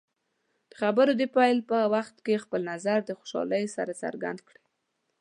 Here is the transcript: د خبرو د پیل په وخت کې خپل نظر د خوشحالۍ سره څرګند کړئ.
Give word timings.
د 0.69 0.71
خبرو 0.81 1.11
د 1.19 1.21
پیل 1.35 1.57
په 1.69 1.77
وخت 1.95 2.15
کې 2.25 2.43
خپل 2.43 2.61
نظر 2.71 2.97
د 3.05 3.11
خوشحالۍ 3.19 3.65
سره 3.75 3.99
څرګند 4.03 4.39
کړئ. 4.47 4.61